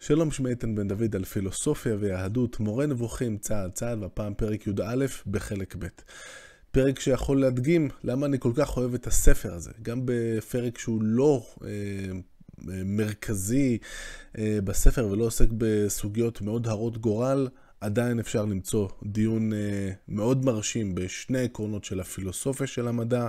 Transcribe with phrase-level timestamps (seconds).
[0.00, 5.06] שלום שמי איתן בן דוד על פילוסופיה ויהדות, מורה נבוכים צעד צעד, והפעם פרק י"א
[5.26, 5.86] בחלק ב'.
[6.70, 11.46] פרק שיכול להדגים למה אני כל כך אוהב את הספר הזה, גם בפרק שהוא לא
[11.64, 13.78] אה, אה, מרכזי
[14.38, 17.48] אה, בספר ולא עוסק בסוגיות מאוד הרות גורל,
[17.80, 23.28] עדיין אפשר למצוא דיון אה, מאוד מרשים בשני עקרונות של הפילוסופיה של המדע.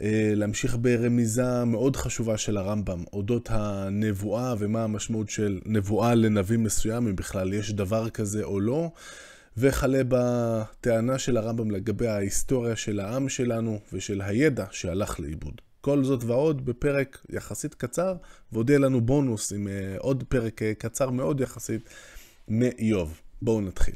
[0.00, 7.08] אה, להמשיך ברמיזה מאוד חשובה של הרמב"ם, אודות הנבואה ומה המשמעות של נבואה לנביא מסוים,
[7.08, 8.90] אם בכלל יש דבר כזה או לא,
[9.56, 15.60] וכלה בטענה של הרמב"ם לגבי ההיסטוריה של העם שלנו ושל הידע שהלך לאיבוד.
[15.80, 18.14] כל זאת ועוד בפרק יחסית קצר,
[18.52, 21.88] ועוד יהיה לנו בונוס עם אה, עוד פרק אה, קצר מאוד יחסית
[22.48, 23.20] מאיוב.
[23.42, 23.94] בואו נתחיל.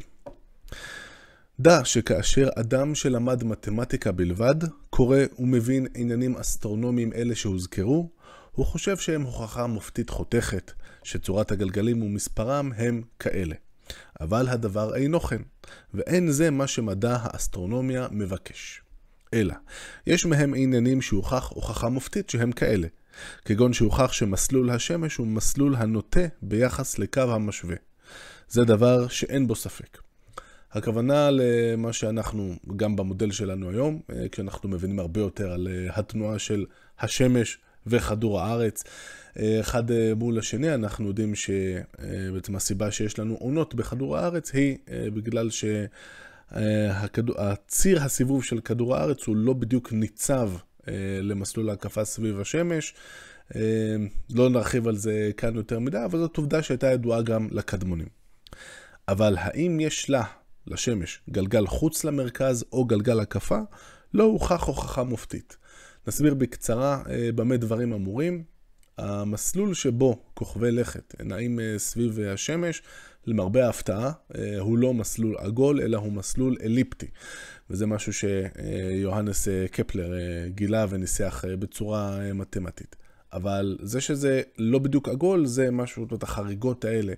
[1.61, 4.55] דע שכאשר אדם שלמד מתמטיקה בלבד,
[4.91, 8.11] קורא ומבין עניינים אסטרונומיים אלה שהוזכרו,
[8.53, 13.55] הוא חושב שהם הוכחה מופתית חותכת, שצורת הגלגלים ומספרם הם כאלה.
[14.21, 15.43] אבל הדבר אינו כן,
[15.95, 18.83] ואין זה מה שמדע האסטרונומיה מבקש.
[19.35, 19.55] אלא,
[20.07, 22.89] יש מהם עניינים שהוכח הוכחה מופתית שהם כאלה,
[23.45, 27.77] כגון שהוכח שמסלול השמש הוא מסלול הנוטה ביחס לקו המשווה.
[28.49, 30.06] זה דבר שאין בו ספק.
[30.77, 36.39] הכוונה למה שאנחנו, גם במודל שלנו היום, אה, כשאנחנו מבינים הרבה יותר על אה, התנועה
[36.39, 36.65] של
[37.01, 38.85] השמש וכדור הארץ,
[39.39, 39.85] אה, אחד
[40.17, 45.51] מול השני, אנחנו יודעים שבעצם הסיבה שיש לנו עונות בכדור הארץ היא בגלל
[46.51, 50.51] שהציר הסיבוב של כדור הארץ הוא לא בדיוק ניצב
[51.23, 52.95] למסלול ההקפה סביב השמש.
[54.35, 58.09] לא נרחיב על זה כאן יותר מדי, אבל זאת עובדה שהייתה ידועה גם לקדמונים.
[59.09, 60.23] אבל האם יש לה
[60.67, 63.59] לשמש, גלגל חוץ למרכז או גלגל הקפה,
[64.15, 65.57] לא הוכח הוכחה מופתית.
[66.07, 68.45] נסביר בקצרה אה, במה דברים אמורים.
[68.99, 72.83] המסלול שבו כוכבי לכת נעים אה, סביב השמש,
[73.27, 77.07] למרבה ההפתעה, אה, הוא לא מסלול עגול, אלא הוא מסלול אליפטי.
[77.71, 80.13] וזה משהו שיוהנס קפלר
[80.49, 82.97] גילה וניסח בצורה מתמטית.
[83.33, 87.13] אבל זה שזה לא בדיוק עגול, זה משהו, את החריגות האלה.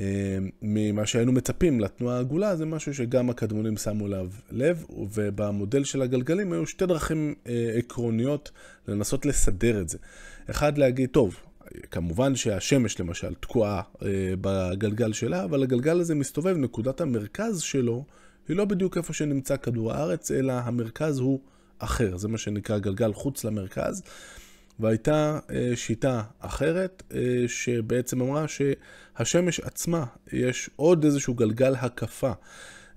[0.00, 6.02] אה, ממה שהיינו מצפים לתנועה העגולה, זה משהו שגם הקדמונים שמו אליו לב, ובמודל של
[6.02, 8.50] הגלגלים היו שתי דרכים אה, עקרוניות
[8.88, 9.98] לנסות לסדר את זה.
[10.50, 11.36] אחד, להגיד, טוב,
[11.90, 14.08] כמובן שהשמש למשל תקועה אה,
[14.40, 18.04] בגלגל שלה, אבל הגלגל הזה מסתובב, נקודת המרכז שלו
[18.48, 21.40] היא לא בדיוק איפה שנמצא כדור הארץ, אלא המרכז הוא
[21.78, 24.02] אחר, זה מה שנקרא גלגל חוץ למרכז.
[24.80, 32.32] והייתה אה, שיטה אחרת אה, שבעצם אמרה שהשמש עצמה, יש עוד איזשהו גלגל הקפה.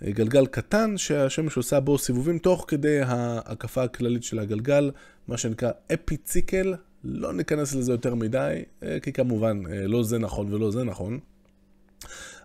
[0.06, 4.92] אה, גלגל קטן שהשמש עושה בו סיבובים תוך כדי ההקפה הכללית של הגלגל,
[5.28, 6.76] מה שנקרא אפיציקל.
[7.04, 8.64] לא ניכנס לזה יותר מדי,
[9.02, 11.20] כי כמובן לא זה נכון ולא זה נכון.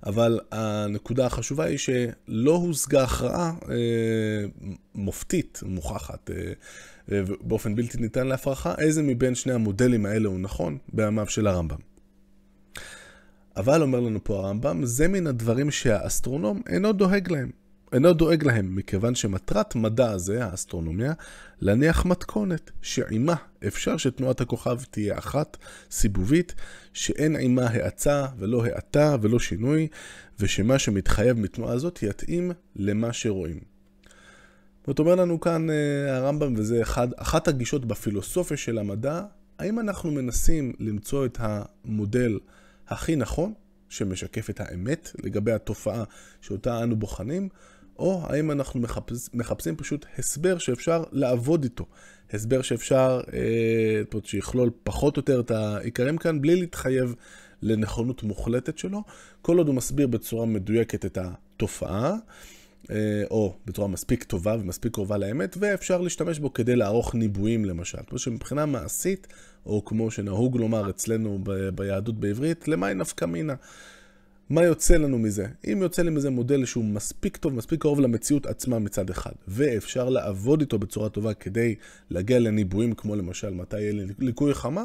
[0.06, 3.76] אבל הנקודה החשובה היא שלא הושגה הכרעה אה,
[4.94, 11.26] מופתית, מוכחת, אה, באופן בלתי ניתן להפרחה, איזה מבין שני המודלים האלה הוא נכון בימיו
[11.26, 11.78] של הרמב"ם.
[13.56, 17.61] אבל אומר לנו פה הרמב"ם, זה מן הדברים שהאסטרונום אינו דואג להם.
[17.92, 21.12] אינו דואג להם, מכיוון שמטרת מדע הזה, האסטרונומיה,
[21.60, 23.34] להניח מתכונת, שעימה
[23.66, 25.56] אפשר שתנועת הכוכב תהיה אחת,
[25.90, 26.54] סיבובית,
[26.92, 29.88] שאין עימה האצה ולא האטה ולא שינוי,
[30.40, 33.60] ושמה שמתחייב מתנועה הזאת יתאים למה שרואים.
[34.86, 39.22] זאת אומר לנו כאן אה, הרמב"ם, וזה אחד, אחת הגישות בפילוסופיה של המדע,
[39.58, 42.38] האם אנחנו מנסים למצוא את המודל
[42.88, 43.52] הכי נכון,
[43.88, 46.04] שמשקף את האמת לגבי התופעה
[46.40, 47.48] שאותה אנו בוחנים,
[48.02, 51.86] או האם אנחנו מחפש, מחפשים פשוט הסבר שאפשר לעבוד איתו.
[52.32, 57.14] הסבר שאפשר, אה, שיכלול פחות או יותר את העיקרים כאן, בלי להתחייב
[57.62, 59.02] לנכונות מוחלטת שלו,
[59.42, 62.14] כל עוד הוא מסביר בצורה מדויקת את התופעה.
[62.90, 67.98] אה, או בצורה מספיק טובה ומספיק קרובה לאמת, ואפשר להשתמש בו כדי לערוך ניבויים למשל.
[68.06, 69.26] כמו שמבחינה מעשית,
[69.66, 73.54] או כמו שנהוג לומר אצלנו ב- ביהדות בעברית, למאי נפקא מינה.
[74.50, 75.46] מה יוצא לנו מזה?
[75.72, 80.08] אם יוצא לי מזה מודל שהוא מספיק טוב, מספיק קרוב למציאות עצמה מצד אחד, ואפשר
[80.08, 81.74] לעבוד איתו בצורה טובה כדי
[82.10, 84.84] להגיע לניבויים כמו למשל מתי יהיה לי ליקוי חמה,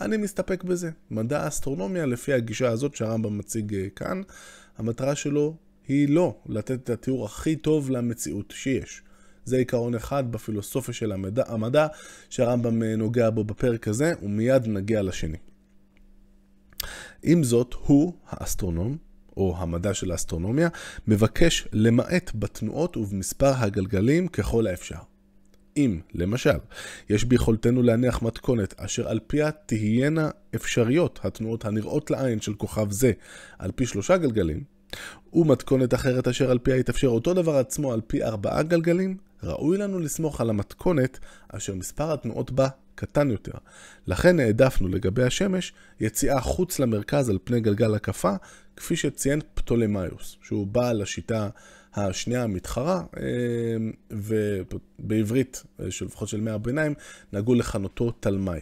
[0.00, 0.90] אני מסתפק בזה.
[1.10, 4.22] מדע האסטרונומיה, לפי הגישה הזאת שהרמב"ם מציג אה, כאן,
[4.78, 5.56] המטרה שלו
[5.88, 9.02] היא לא לתת את התיאור הכי טוב למציאות שיש.
[9.44, 11.86] זה עיקרון אחד בפילוסופיה של המדע, המדע
[12.30, 15.38] שהרמב"ם אה, נוגע בו בפרק הזה, ומיד נגיע לשני.
[17.22, 18.96] עם זאת, הוא, האסטרונום,
[19.36, 20.68] או המדע של האסטרונומיה,
[21.08, 24.98] מבקש למעט בתנועות ובמספר הגלגלים ככל האפשר.
[25.76, 26.58] אם, למשל,
[27.10, 33.12] יש ביכולתנו להניח מתכונת אשר על פיה תהיינה אפשריות התנועות הנראות לעין של כוכב זה
[33.58, 34.64] על פי שלושה גלגלים,
[35.32, 39.98] ומתכונת אחרת אשר על פיה יתאפשר אותו דבר עצמו על פי ארבעה גלגלים, ראוי לנו
[39.98, 42.68] לסמוך על המתכונת אשר מספר התנועות בה
[42.98, 43.52] קטן יותר.
[44.06, 48.32] לכן העדפנו לגבי השמש יציאה חוץ למרכז על פני גלגל הקפה,
[48.76, 51.48] כפי שציין פטולמיוס, שהוא בעל השיטה
[51.94, 53.76] השנייה המתחרה, אה,
[54.10, 56.94] ובעברית, שלפחות של מאה הביניים,
[57.32, 58.60] נהגו לכנותו תלמי.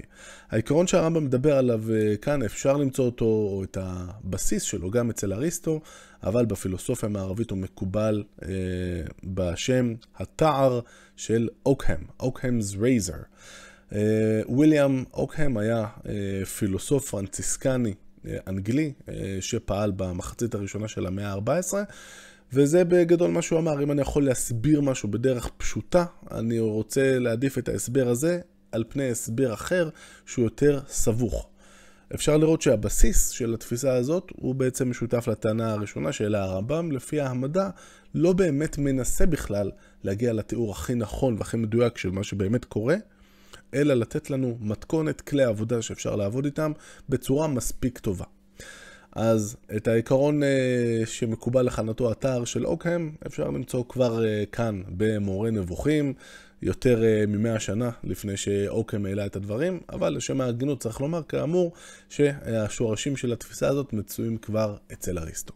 [0.50, 5.32] העיקרון שהרמב"ם מדבר עליו אה, כאן, אפשר למצוא אותו, או את הבסיס שלו, גם אצל
[5.32, 5.80] אריסטו,
[6.22, 8.48] אבל בפילוסופיה המערבית הוא מקובל אה,
[9.24, 10.80] בשם התער
[11.16, 13.18] של אוקהם, אוקהמ's רייזר.
[14.48, 15.86] וויליאם אוקהם היה
[16.58, 17.94] פילוסוף פרנציסקני
[18.46, 18.92] אנגלי
[19.40, 21.74] שפעל במחצית הראשונה של המאה ה-14
[22.52, 27.58] וזה בגדול מה שהוא אמר, אם אני יכול להסביר משהו בדרך פשוטה, אני רוצה להעדיף
[27.58, 28.40] את ההסבר הזה
[28.72, 29.88] על פני הסבר אחר
[30.26, 31.48] שהוא יותר סבוך.
[32.14, 37.68] אפשר לראות שהבסיס של התפיסה הזאת הוא בעצם משותף לטענה הראשונה שהעלה הרמב"ם, לפי המדע
[38.14, 39.70] לא באמת מנסה בכלל
[40.04, 42.96] להגיע לתיאור הכי נכון והכי מדויק של מה שבאמת קורה,
[43.74, 46.72] אלא לתת לנו מתכונת כלי עבודה שאפשר לעבוד איתם
[47.08, 48.24] בצורה מספיק טובה.
[49.12, 50.46] אז את העיקרון uh,
[51.06, 56.14] שמקובל לכנתו אתר של אוקהם אפשר למצוא כבר uh, כאן במורה נבוכים,
[56.62, 61.72] יותר uh, ממאה שנה לפני שאוקהם העלה את הדברים, אבל לשם ההגינות צריך לומר כאמור
[62.08, 65.54] שהשורשים של התפיסה הזאת מצויים כבר אצל אריסטו.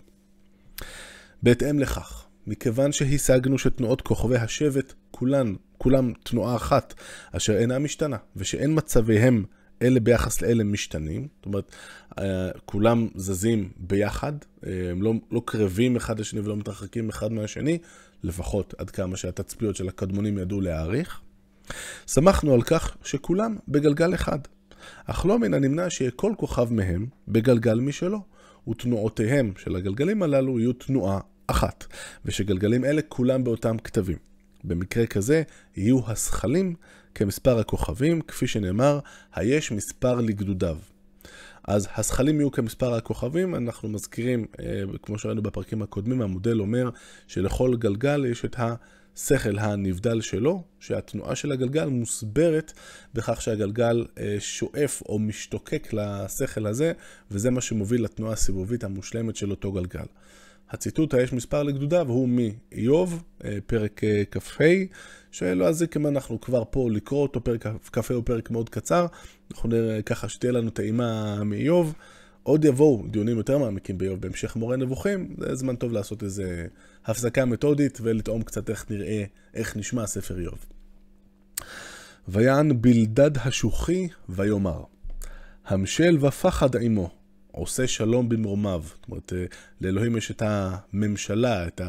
[1.43, 6.95] בהתאם לכך, מכיוון שהשגנו שתנועות כוכבי השבט כולן, כולם תנועה אחת,
[7.33, 9.45] אשר אינה משתנה, ושאין מצביהם
[9.83, 11.73] אלה ביחס לאלה משתנים, זאת אומרת,
[12.19, 14.33] אה, כולם זזים ביחד,
[14.67, 17.79] אה, הם לא, לא קרבים אחד לשני ולא מתרחקים אחד מהשני,
[18.23, 21.21] לפחות עד כמה שהתצפיות של הקדמונים ידעו להעריך.
[22.07, 24.39] שמחנו על כך שכולם בגלגל אחד,
[25.07, 28.21] אך לא מן הנמנע שיהיה כל כוכב מהם בגלגל משלו,
[28.69, 31.21] ותנועותיהם של הגלגלים הללו יהיו תנועה
[31.51, 31.87] אחת,
[32.25, 34.17] ושגלגלים אלה כולם באותם כתבים.
[34.65, 35.43] במקרה כזה
[35.77, 36.75] יהיו השכלים
[37.15, 38.99] כמספר הכוכבים, כפי שנאמר,
[39.35, 40.77] היש מספר לגדודיו.
[41.65, 46.91] אז הזכלים יהיו כמספר הכוכבים, אנחנו מזכירים, אה, כמו שראינו בפרקים הקודמים, המודל אומר
[47.27, 52.73] שלכל גלגל יש את השכל הנבדל שלו, שהתנועה של הגלגל מוסברת
[53.15, 56.93] בכך שהגלגל אה, שואף או משתוקק לשכל הזה,
[57.31, 60.07] וזה מה שמוביל לתנועה הסיבובית המושלמת של אותו גלגל.
[60.71, 64.01] הציטוט היש מספר לגדודיו הוא מאיוב, אה, פרק
[64.31, 64.65] כ"ה,
[65.31, 69.07] שלא יזיק אם אנחנו כבר פה לקרוא אותו, פרק כ"ה הוא פרק מאוד קצר,
[69.53, 71.95] אנחנו נראה ככה שתהיה לנו טעימה מאיוב.
[72.43, 76.67] עוד יבואו דיונים יותר מעמיקים באיוב בהמשך מורה נבוכים, זה זמן טוב לעשות איזה
[77.07, 79.25] הפסקה מתודית ולטעום קצת איך נראה,
[79.55, 80.67] איך נשמע ספר איוב.
[82.29, 84.83] ויען בלדד השוחי ויאמר,
[85.67, 87.11] המשל ופחד עמו,
[87.53, 88.83] עושה שלום במרומיו.
[88.87, 89.33] זאת אומרת,
[89.81, 91.81] לאלוהים יש את הממשלה, את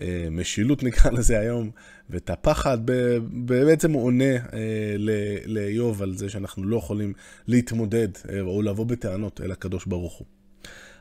[0.00, 1.70] המשילות נקרא לזה היום,
[2.10, 2.78] ואת הפחד,
[3.30, 4.96] בעצם הוא עונה אה,
[5.46, 7.12] לאיוב על זה שאנחנו לא יכולים
[7.46, 10.26] להתמודד אה, או לבוא בטענות אל הקדוש ברוך הוא.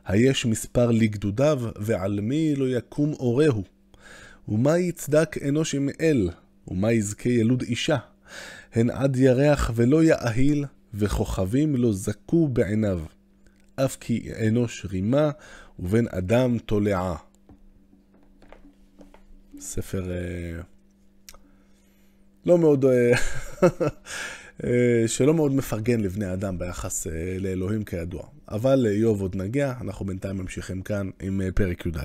[0.05, 3.63] היש מספר לגדודיו, ועל מי לא יקום אורהו?
[4.47, 6.29] ומה יצדק אנוש עם אל?
[6.67, 7.97] ומה יזכה ילוד אישה?
[8.73, 12.99] הן עד ירח ולא יאהיל, וכוכבים לא זכו בעיניו.
[13.75, 15.31] אף כי אנוש רימה,
[15.79, 17.15] ובן אדם תולעה.
[19.59, 20.11] ספר...
[20.11, 20.61] אה,
[22.45, 23.11] לא מאוד, אה,
[24.63, 27.07] אה, שלא מאוד מפרגן לבני אדם ביחס
[27.39, 28.23] לאלוהים כידוע.
[28.49, 32.03] אבל לאיוב עוד נגיע, אנחנו בינתיים ממשיכים כאן עם פרק י"א.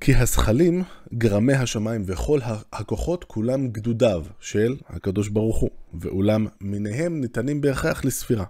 [0.00, 0.82] כי הזכלים,
[1.14, 2.40] גרמי השמיים וכל
[2.72, 8.44] הכוחות כולם גדודיו של הקדוש ברוך הוא, ואולם מיניהם ניתנים בהכרח לספירה.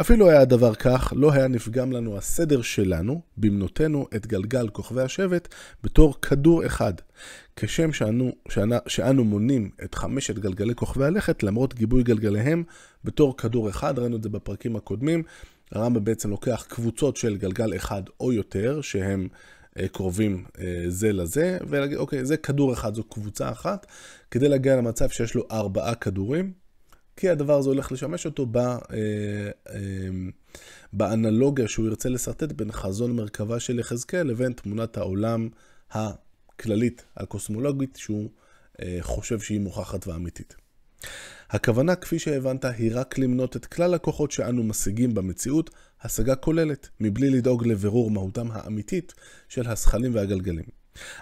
[0.00, 5.48] אפילו היה הדבר כך, לא היה נפגם לנו הסדר שלנו, במנותנו את גלגל כוכבי השבט,
[5.82, 6.92] בתור כדור אחד.
[7.56, 12.64] כשם שאנו, שאנו, שאנו מונים את חמשת גלגלי כוכבי הלכת, למרות גיבוי גלגליהם,
[13.04, 15.22] בתור כדור אחד, ראינו את זה בפרקים הקודמים.
[15.72, 19.28] הרמב"ם בעצם לוקח קבוצות של גלגל אחד או יותר, שהם
[19.92, 23.86] קרובים אה, זה לזה, ולהגיד, אוקיי, זה כדור אחד, זו קבוצה אחת,
[24.30, 26.52] כדי להגיע למצב שיש לו ארבעה כדורים.
[27.16, 28.76] כי הדבר הזה הולך לשמש אותו ב, אה,
[29.68, 29.80] אה,
[30.92, 35.48] באנלוגיה שהוא ירצה לשרטט בין חזון מרכבה של יחזקאל לבין תמונת העולם
[35.90, 38.30] הכללית, הקוסמולוגית, שהוא
[38.82, 40.56] אה, חושב שהיא מוכחת ואמיתית.
[41.50, 45.70] הכוונה, כפי שהבנת, היא רק למנות את כלל הכוחות שאנו משיגים במציאות,
[46.02, 49.14] השגה כוללת, מבלי לדאוג לבירור מהותם האמיתית
[49.48, 50.64] של השכלים והגלגלים.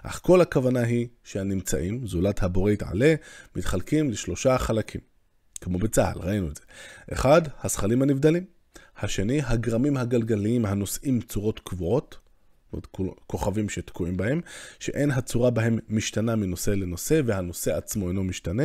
[0.02, 3.14] אך כל הכוונה היא שהנמצאים, זולת הבורא יתעלה,
[3.56, 5.00] מתחלקים לשלושה חלקים.
[5.60, 6.62] כמו בצה"ל, ראינו את זה.
[7.12, 8.44] אחד, הזכלים הנבדלים.
[8.98, 12.18] השני, הגרמים הגלגליים הנושאים צורות קבועות,
[12.72, 12.86] אומרת
[13.26, 14.40] כוכבים שתקועים בהם,
[14.78, 18.64] שאין הצורה בהם משתנה מנושא לנושא, והנושא עצמו אינו משתנה.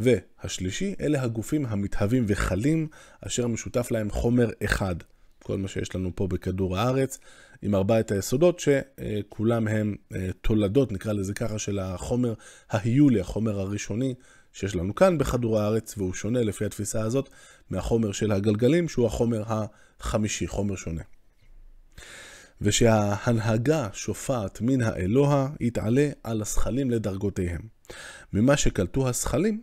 [0.00, 2.88] והשלישי, אלה הגופים המתהווים וחלים,
[3.20, 4.96] אשר משותף להם חומר אחד.
[5.42, 7.18] כל מה שיש לנו פה בכדור הארץ,
[7.62, 12.34] עם ארבעת היסודות, שכולם הם אה, תולדות, נקרא לזה ככה, של החומר
[12.70, 14.14] ההיולי, החומר הראשוני
[14.52, 17.28] שיש לנו כאן בכדור הארץ, והוא שונה לפי התפיסה הזאת
[17.70, 21.02] מהחומר של הגלגלים, שהוא החומר החמישי, חומר שונה.
[22.60, 27.60] ושההנהגה שופעת מן האלוה יתעלה על הזכלים לדרגותיהם.
[28.32, 29.62] ממה שקלטו הזכלים,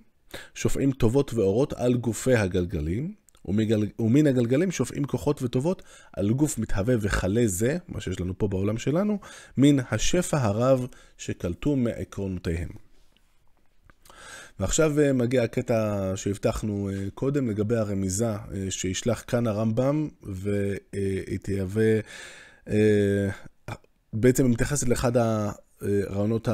[0.55, 3.13] שופעים טובות ואורות על גופי הגלגלים,
[3.45, 3.87] ומגל...
[3.99, 8.77] ומן הגלגלים שופעים כוחות וטובות על גוף מתהווה וכלה זה, מה שיש לנו פה בעולם
[8.77, 9.19] שלנו,
[9.57, 10.87] מן השפע הרב
[11.17, 12.69] שקלטו מעקרונותיהם.
[14.59, 18.37] ועכשיו אה, מגיע הקטע שהבטחנו אה, קודם לגבי הרמיזה אה,
[18.69, 21.99] שישלח כאן הרמב"ם, והיא תהווה,
[24.13, 26.47] בעצם מתייחסת לאחד הרעיונות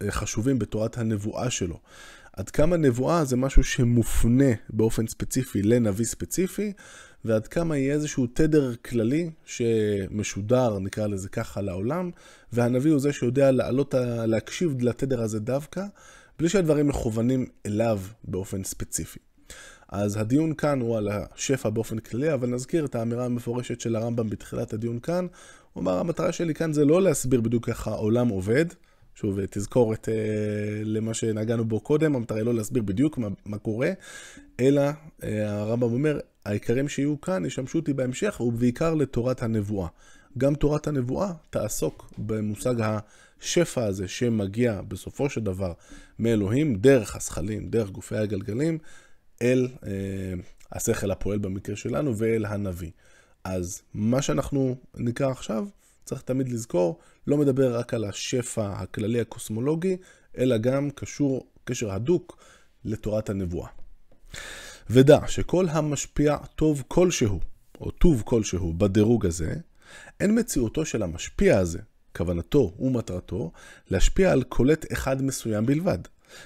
[0.00, 1.80] החשובים בתורת הנבואה שלו.
[2.36, 6.72] עד כמה נבואה זה משהו שמופנה באופן ספציפי לנביא ספציפי,
[7.24, 12.10] ועד כמה יהיה איזשהו תדר כללי שמשודר, נקרא לזה ככה, לעולם,
[12.52, 13.94] והנביא הוא זה שיודע לעלות,
[14.26, 15.84] להקשיב לתדר הזה דווקא,
[16.38, 19.18] בלי שהדברים מכוונים אליו באופן ספציפי.
[19.88, 24.30] אז הדיון כאן הוא על השפע באופן כללי, אבל נזכיר את האמירה המפורשת של הרמב"ם
[24.30, 25.26] בתחילת הדיון כאן.
[25.72, 28.66] הוא אמר, המטרה שלי כאן זה לא להסביר בדיוק איך העולם עובד,
[29.14, 30.14] שוב, תזכורת אה,
[30.84, 33.90] למה שנגענו בו קודם, המטרה היא לא להסביר בדיוק מה, מה קורה,
[34.60, 34.82] אלא
[35.24, 39.88] אה, הרמב"ם אומר, העיקרים שיהיו כאן ישמשו אותי בהמשך, ובעיקר לתורת הנבואה.
[40.38, 45.72] גם תורת הנבואה תעסוק במושג השפע הזה שמגיע בסופו של דבר
[46.18, 48.78] מאלוהים, דרך הזכלים, דרך גופי הגלגלים,
[49.42, 49.90] אל אה,
[50.72, 52.90] השכל הפועל במקרה שלנו ואל הנביא.
[53.44, 55.66] אז מה שאנחנו נקרא עכשיו,
[56.04, 59.96] צריך תמיד לזכור, לא מדבר רק על השפע הכללי הקוסמולוגי,
[60.38, 62.38] אלא גם קשור קשר הדוק
[62.84, 63.68] לתורת הנבואה.
[64.90, 67.40] ודע שכל המשפיע טוב כלשהו,
[67.80, 69.54] או טוב כלשהו, בדירוג הזה,
[70.20, 71.78] אין מציאותו של המשפיע הזה,
[72.16, 73.52] כוונתו ומטרתו,
[73.90, 75.98] להשפיע על קולט אחד מסוים בלבד,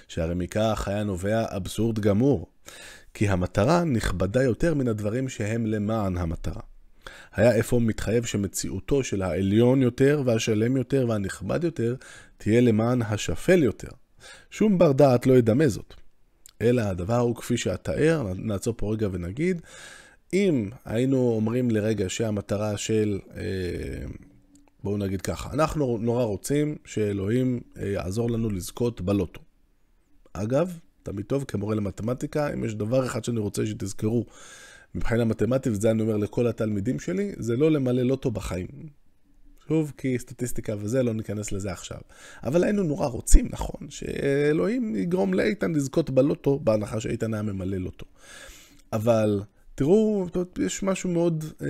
[0.09, 2.47] שהרי מכך היה נובע אבסורד גמור,
[3.15, 6.63] כי המטרה נכבדה יותר מן הדברים שהם למען המטרה.
[7.35, 11.95] היה אפוא מתחייב שמציאותו של העליון יותר והשלם יותר והנכבד יותר
[12.37, 13.91] תהיה למען השפל יותר.
[14.51, 15.95] שום בר דעת לא ידמה זאת.
[16.63, 19.61] אלא הדבר הוא כפי שאתאר, נעצור פה רגע ונגיד,
[20.33, 24.07] אם היינו אומרים לרגע שהמטרה של, אה,
[24.85, 29.41] בואו נגיד ככה, אנחנו נורא רוצים שאלוהים אה, יעזור לנו לזכות בלוטו.
[30.33, 34.27] אגב, תמיד טוב כמורה למתמטיקה, אם יש דבר אחד שאני רוצה שתזכרו
[34.95, 38.69] מבחינה מתמטית, וזה אני אומר לכל התלמידים שלי, זה לא למלא לוטו בחיים.
[39.69, 41.99] שוב, כי סטטיסטיקה וזה, לא ניכנס לזה עכשיו.
[42.43, 48.07] אבל היינו נורא רוצים, נכון, שאלוהים יגרום לאיתן לזכות בלוטו, בהנחה שאיתן היה ממלא לוטו.
[48.93, 49.43] אבל
[49.75, 50.27] תראו,
[50.59, 51.69] יש משהו מאוד אה,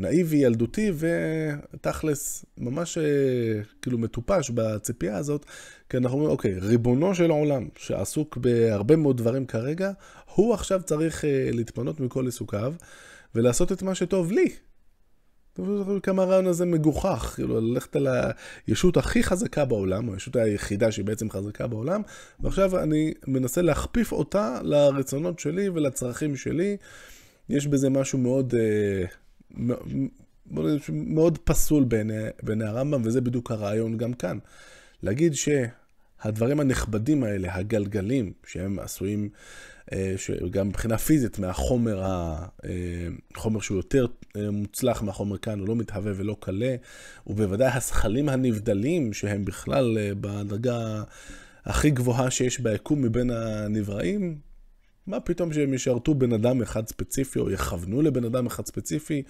[0.00, 3.04] נאיבי, ילדותי, ותכלס, ממש אה,
[3.82, 5.46] כאילו מטופש בציפייה הזאת,
[5.88, 9.90] כי אנחנו אומרים, אוקיי, ריבונו של העולם, שעסוק בהרבה מאוד דברים כרגע,
[10.34, 11.26] הוא עכשיו צריך uh,
[11.56, 12.74] להתפנות מכל עיסוקיו
[13.34, 14.48] ולעשות את מה שטוב לי.
[16.02, 18.08] כמה הרעיון הזה מגוחך, כאילו ללכת על
[18.66, 22.02] הישות הכי חזקה בעולם, או הישות היחידה שהיא בעצם חזקה בעולם,
[22.40, 26.76] ועכשיו אני מנסה להכפיף אותה לרצונות שלי ולצרכים שלי.
[27.48, 29.14] יש בזה משהו מאוד, uh,
[30.90, 34.38] מאוד פסול בעיני, בעיני הרמב"ם, וזה בדיוק הרעיון גם כאן.
[35.02, 39.28] להגיד שהדברים הנכבדים האלה, הגלגלים, שהם עשויים
[39.92, 42.02] אה, שגם מבחינה פיזית מהחומר,
[43.34, 46.76] החומר אה, שהוא יותר אה, מוצלח מהחומר כאן, הוא לא מתהווה ולא קלה,
[47.26, 51.02] ובוודאי הזכלים הנבדלים, שהם בכלל בדרגה
[51.64, 54.49] הכי גבוהה שיש ביקום מבין הנבראים,
[55.10, 59.22] מה פתאום שהם ישרתו בן אדם אחד ספציפי או יכוונו לבן אדם אחד ספציפי,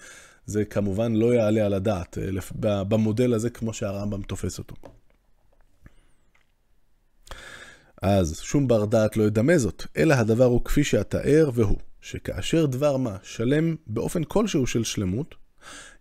[0.45, 2.17] זה כמובן לא יעלה על הדעת
[2.61, 4.75] במודל הזה כמו שהרמב"ם תופס אותו.
[8.01, 12.97] אז שום בר דעת לא ידמה זאת, אלא הדבר הוא כפי שאתאר והוא, שכאשר דבר
[12.97, 15.35] מה שלם באופן כלשהו של שלמות,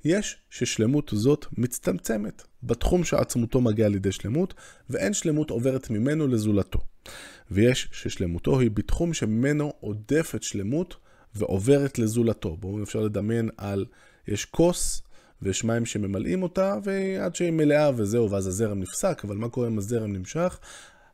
[0.05, 4.55] יש ששלמות זאת מצטמצמת בתחום שעצמותו מגיעה לידי שלמות,
[4.91, 6.79] ואין שלמות עוברת ממנו לזולתו.
[7.51, 10.97] ויש ששלמותו היא בתחום שממנו עודפת שלמות
[11.35, 12.57] ועוברת לזולתו.
[12.57, 13.87] בואו אפשר לדמיין על,
[14.29, 15.03] יש כוס
[15.43, 19.79] ויש מים שממלאים אותה, ועד שהיא מלאה וזהו, ואז הזרם נפסק, אבל מה קורה אם
[19.79, 20.59] הזרם נמשך?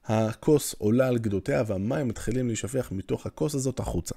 [0.04, 4.14] הכוס עולה על גדותיה והמים מתחילים להישפך מתוך הכוס הזאת החוצה.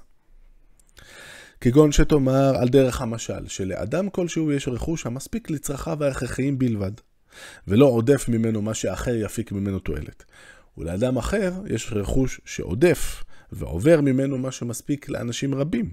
[1.60, 6.92] כגון שתאמר על דרך המשל, שלאדם כלשהו יש רכוש המספיק לצרכיו ההכרחיים בלבד,
[7.68, 10.24] ולא עודף ממנו מה שאחר יפיק ממנו תועלת.
[10.78, 15.92] ולאדם אחר יש רכוש שעודף, ועובר ממנו מה שמספיק לאנשים רבים,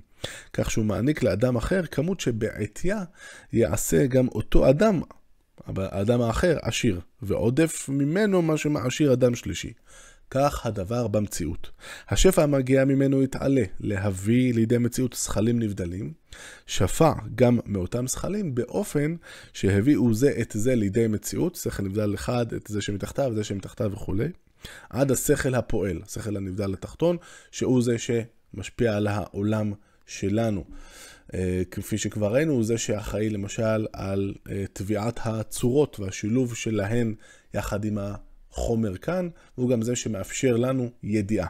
[0.54, 3.04] כך שהוא מעניק לאדם אחר כמות שבעטייה
[3.54, 5.02] יעשה גם אותו אדם,
[5.66, 9.74] האדם האחר עשיר, ועודף ממנו מה שמעשיר אדם שלישי.
[10.32, 11.70] כך הדבר במציאות.
[12.10, 16.14] השפע המגיע ממנו יתעלה להביא לידי מציאות שכלים נבדלים,
[16.66, 19.16] שפע גם מאותם שכלים באופן
[19.54, 24.28] שהביאו זה את זה לידי מציאות, שכל נבדל אחד, את זה שמתחתיו, זה שמתחתיו וכולי,
[24.90, 27.18] עד השכל הפועל, השכל הנבדל לתחתון,
[27.52, 29.74] שהוא זה שמשפיע על העולם
[30.06, 30.64] שלנו.
[31.34, 34.34] אה, כפי שכבר ראינו, הוא זה שאחראי למשל על
[34.74, 37.16] טביעת אה, הצורות והשילוב שלהן
[37.54, 37.98] יחד עם
[38.58, 41.48] החומר כאן, והוא גם זה שמאפשר לנו ידיעה.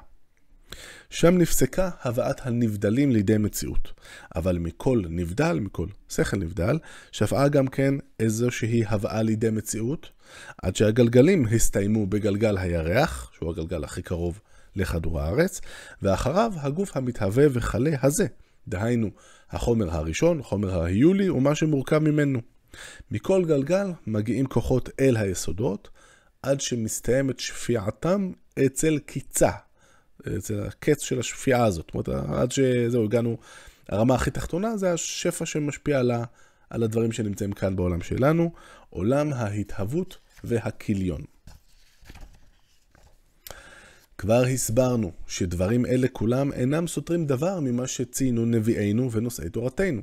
[1.10, 3.92] שם נפסקה הבאת הנבדלים לידי מציאות.
[4.36, 6.80] אבל מכל נבדל, מכל שכל נבדל,
[7.12, 10.10] שפעה גם כן איזושהי הבאה לידי מציאות,
[10.64, 14.40] עד שהגלגלים הסתיימו בגלגל הירח, שהוא הגלגל הכי קרוב
[14.76, 15.62] לכדור הארץ,
[16.02, 18.26] ואחריו הגוף המתהווה וכלה הזה,
[18.68, 19.10] דהיינו
[19.52, 22.40] החומר הראשון, חומר ההיולי ומה שמורכב ממנו.
[23.12, 25.90] מכל גלגל מגיעים כוחות אל היסודות,
[26.42, 28.32] עד שמסתיימת שפיעתם
[28.66, 29.52] אצל קיצה,
[30.38, 31.92] אצל הקץ של השפיעה הזאת.
[31.96, 33.38] זאת אומרת, עד שזהו, הגענו,
[33.90, 36.24] הרמה הכי תחתונה זה השפע שמשפיע על, ה,
[36.70, 38.52] על הדברים שנמצאים כאן בעולם שלנו,
[38.90, 41.22] עולם ההתהוות והכיליון.
[44.18, 50.02] כבר הסברנו שדברים אלה כולם אינם סותרים דבר ממה שציינו נביאינו ונושאי תורתנו.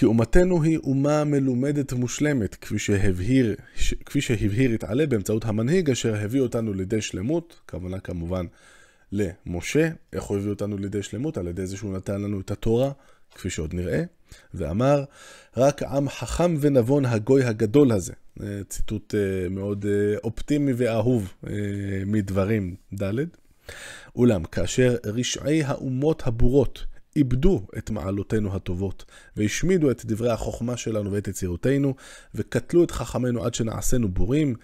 [0.00, 3.56] כי אומתנו היא אומה מלומדת ומושלמת, כפי שהבהיר,
[4.06, 8.46] כפי שהבהיר יתעלה באמצעות המנהיג אשר הביא אותנו לידי שלמות, כוונה כמובן
[9.12, 11.38] למשה, איך הוא הביא אותנו לידי שלמות?
[11.38, 12.92] על ידי זה שהוא נתן לנו את התורה,
[13.34, 14.02] כפי שעוד נראה,
[14.54, 15.04] ואמר,
[15.56, 18.12] רק עם חכם ונבון הגוי הגדול הזה.
[18.68, 21.52] ציטוט אה, מאוד אה, אופטימי ואהוב אה,
[22.06, 23.14] מדברים ד'.
[24.16, 26.86] אולם כאשר רשעי האומות הבורות
[27.16, 29.04] איבדו את מעלותינו הטובות,
[29.36, 31.94] והשמידו את דברי החוכמה שלנו ואת יצירותינו,
[32.34, 34.54] וקטלו את חכמינו עד שנעשינו בורים,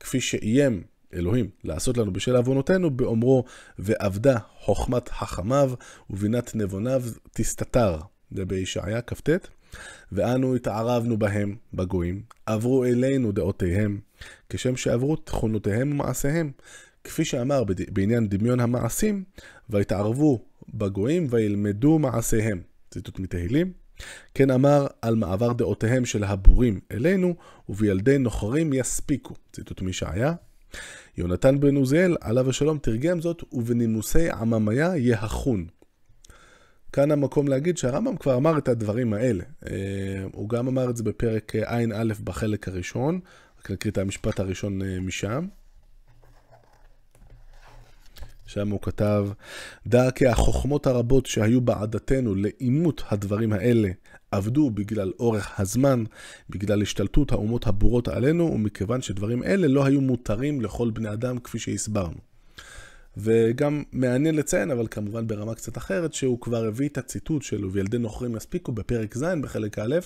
[0.00, 0.82] כפי שאיים
[1.14, 3.44] אלוהים לעשות לנו בשל עוונותינו, באומרו,
[3.78, 5.72] ואבדה חוכמת חכמיו
[6.10, 7.98] ובינת נבוניו תסתתר.
[8.30, 9.30] זה בישעיה כ"ט.
[10.12, 14.00] ואנו התערבנו בהם, בגויים, עברו אלינו דעותיהם,
[14.48, 16.50] כשם שעברו תכונותיהם ומעשיהם.
[17.04, 19.24] כפי שאמר בעניין דמיון המעשים,
[19.70, 20.44] והתערבו
[20.78, 22.60] בגויים וילמדו מעשיהם.
[22.90, 23.72] ציטוט מתהילים.
[24.34, 27.34] כן אמר על מעבר דעותיהם של הבורים אלינו,
[27.68, 29.34] ובילדי נוחרים יספיקו.
[29.52, 30.34] ציטוט מישעיה.
[31.18, 35.66] יונתן בן עוזיאל, עליו השלום, תרגם זאת, ובנימוסי עממיה יהחון.
[36.92, 39.44] כאן המקום להגיד שהרמב"ם כבר אמר את הדברים האלה.
[39.70, 39.74] אה,
[40.32, 43.20] הוא גם אמר את זה בפרק ע"א בחלק הראשון,
[43.60, 45.46] רק נקריא את המשפט הראשון אה, משם.
[48.46, 49.28] שם הוא כתב,
[49.86, 53.88] דע כי החוכמות הרבות שהיו בעדתנו לאימות הדברים האלה
[54.30, 56.04] עבדו בגלל אורך הזמן,
[56.50, 61.58] בגלל השתלטות האומות הבורות עלינו, ומכיוון שדברים אלה לא היו מותרים לכל בני אדם כפי
[61.58, 62.18] שהסברנו.
[63.16, 67.98] וגם מעניין לציין, אבל כמובן ברמה קצת אחרת, שהוא כבר הביא את הציטוט של "וילדי
[67.98, 69.96] נוכרים יספיקו" בפרק ז' בחלק א',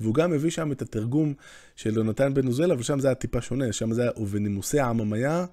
[0.00, 1.34] והוא גם הביא שם את התרגום
[1.76, 5.46] של יונתן בן עוזלה, ושם זה היה טיפה שונה, שם זה היה "ובנימוסי העממיה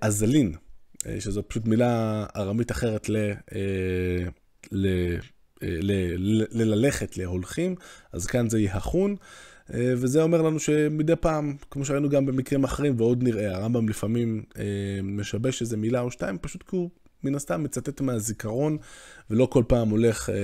[0.00, 0.58] אזלין", אה,
[1.18, 3.16] שזו פשוט מילה ארמית אחרת ל...
[3.54, 4.24] אה,
[4.72, 4.86] ל...
[5.62, 5.76] אה,
[6.52, 7.74] לללכת, להולכים,
[8.12, 9.16] אז כאן זה יהחון.
[9.74, 14.42] אה, וזה אומר לנו שמדי פעם, כמו שראינו גם במקרים אחרים, ועוד נראה, הרמב"ם לפעמים
[14.58, 14.64] אה,
[15.02, 16.90] משבש איזה מילה או שתיים, פשוט כי הוא
[17.24, 18.78] מן הסתם מצטט מהזיכרון,
[19.30, 20.34] ולא כל פעם הולך אה,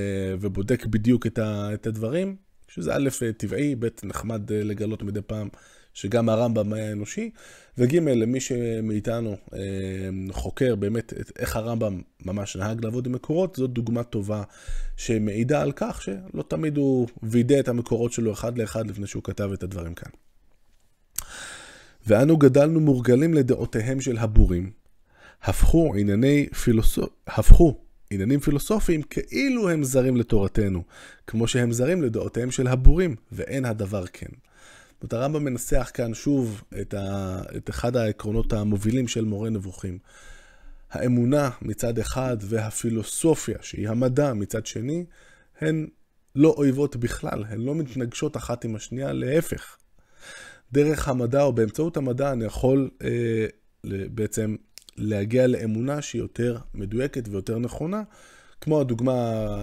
[0.41, 2.37] ובודק בדיוק את הדברים,
[2.69, 5.49] שזה א', טבעי, ב', נחמד לגלות מדי פעם
[5.99, 7.31] שגם הרמב"ם היה אנושי,
[7.79, 9.59] וג' למי שמאיתנו אה,
[10.31, 14.43] חוקר באמת את, איך הרמב"ם ממש נהג לעבוד עם מקורות, זאת דוגמה טובה
[14.97, 19.51] שמעידה על כך שלא תמיד הוא וידא את המקורות שלו אחד לאחד לפני שהוא כתב
[19.53, 20.11] את הדברים כאן.
[22.07, 24.71] ואנו גדלנו מורגלים לדעותיהם של הבורים,
[25.43, 27.09] הפכו ענייני פילוסופ...
[27.27, 27.79] הפכו
[28.11, 30.83] עניינים פילוסופיים כאילו הם זרים לתורתנו,
[31.27, 34.48] כמו שהם זרים לדעותיהם של הבורים, ואין הדבר כן.
[35.03, 39.99] זאת הרמב"ם מנסח כאן שוב את, ה, את אחד העקרונות המובילים של מורה נבוכים.
[40.91, 45.05] האמונה מצד אחד והפילוסופיה, שהיא המדע מצד שני,
[45.61, 45.87] הן
[46.35, 49.77] לא אויבות בכלל, הן לא מתנגשות אחת עם השנייה, להפך.
[50.73, 53.47] דרך המדע או באמצעות המדע אני יכול אה,
[53.85, 54.57] בעצם
[54.97, 58.03] להגיע לאמונה שהיא יותר מדויקת ויותר נכונה,
[58.61, 59.15] כמו הדוגמה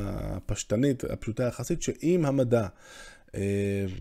[0.08, 2.68] הפשטנית, הפשוטה יחסית, שאם המדע,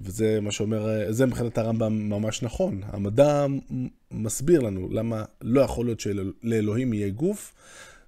[0.03, 3.47] וזה מה שאומר, זה מבחינת הרמב"ם ממש נכון, המדע
[4.11, 7.55] מסביר לנו למה לא יכול להיות שלאלוהים יהיה גוף,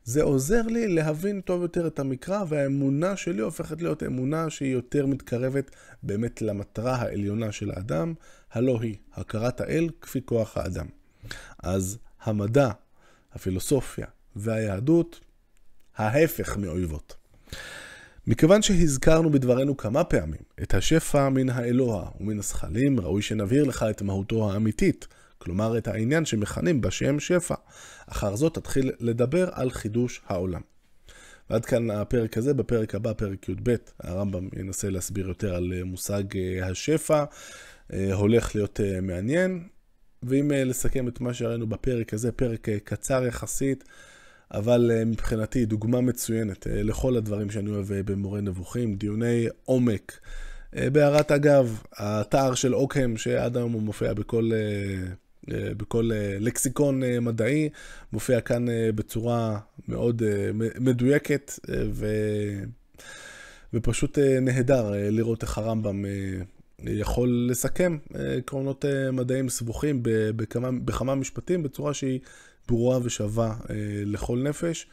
[0.04, 5.06] זה עוזר לי להבין טוב יותר את המקרא, והאמונה שלי הופכת להיות אמונה שהיא יותר
[5.06, 5.70] מתקרבת
[6.02, 8.14] באמת למטרה העליונה של האדם,
[8.52, 10.86] הלא היא הכרת האל כפי כוח האדם.
[11.58, 12.70] אז המדע,
[13.32, 15.20] הפילוסופיה והיהדות,
[15.96, 17.16] ההפך מאויבות.
[18.28, 24.02] מכיוון שהזכרנו בדברנו כמה פעמים את השפע מן האלוה ומן הזכלים, ראוי שנבהיר לך את
[24.02, 25.06] מהותו האמיתית,
[25.38, 27.54] כלומר את העניין שמכנים בשם שפע.
[28.06, 30.60] אחר זאת תתחיל לדבר על חידוש העולם.
[31.50, 36.66] ועד כאן הפרק הזה, בפרק הבא, פרק י"ב, הרמב"ם ינסה להסביר יותר על מושג אה,
[36.66, 37.24] השפע,
[37.92, 39.68] אה, הולך להיות אה, מעניין.
[40.22, 43.84] ואם לסכם את מה שראינו בפרק הזה, פרק קצר יחסית,
[44.50, 50.20] אבל מבחינתי דוגמה מצוינת לכל הדברים שאני אוהב במורה נבוכים, דיוני עומק.
[50.72, 54.50] בהערת אגב, התער של אוקהם, שעד היום הוא מופיע בכל
[55.52, 57.68] אה, בכל אה, לקסיקון אה, מדעי,
[58.12, 60.22] מופיע כאן בצורה מאוד
[60.80, 61.52] מדויקת,
[61.90, 62.06] ו...
[63.74, 66.04] ופשוט נהדר לראות איך הרמב"ם
[66.78, 67.98] יכול לסכם
[68.38, 70.00] עקרונות מדעיים סבוכים
[70.36, 72.20] בכמה, בכמה משפטים בצורה שהיא
[72.68, 73.54] ברורה ושווה
[74.04, 74.86] לכל נפש.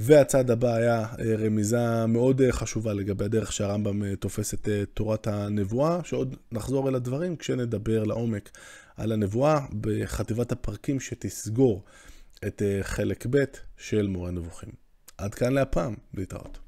[0.00, 1.06] והצעד הבא היה
[1.38, 8.04] רמיזה מאוד חשובה לגבי הדרך שהרמב"ם תופס את תורת הנבואה, שעוד נחזור אל הדברים כשנדבר
[8.04, 8.50] לעומק
[8.96, 11.84] על הנבואה בחטיבת הפרקים שתסגור
[12.46, 13.44] את אה, חלק ב'
[13.76, 14.70] של מורה נבוכים.
[15.18, 16.63] עד כאן להפעם, להתראות.